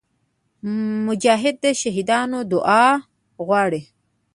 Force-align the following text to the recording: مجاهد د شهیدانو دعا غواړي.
مجاهد 1.07 1.55
د 1.63 1.65
شهیدانو 1.81 2.39
دعا 2.51 2.87
غواړي. 3.45 3.81